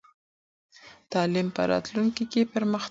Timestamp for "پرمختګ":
2.53-2.75